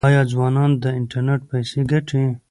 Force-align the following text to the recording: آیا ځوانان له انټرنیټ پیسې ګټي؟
آیا 0.07 0.21
ځوانان 0.31 0.71
له 0.81 0.89
انټرنیټ 0.99 1.41
پیسې 1.51 1.79
ګټي؟ 1.91 2.23